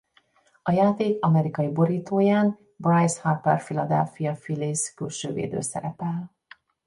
A 0.61 0.71
játék 0.71 1.23
amerikai 1.25 1.67
borítóján 1.71 2.57
Bryce 2.75 3.21
Harper 3.21 3.61
Philadelphia 3.63 4.33
Phillies-külsővédő 4.35 5.61
szerepel. 5.61 6.35